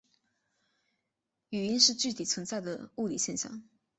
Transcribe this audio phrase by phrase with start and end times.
[1.51, 3.61] 语音是具体存在的物理现象。